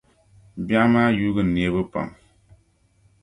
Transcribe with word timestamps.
Biɛɣu 0.65 0.87
maa 0.93 1.09
yuugi 1.17 1.43
neebu 1.45 1.81
pam. 1.91 2.09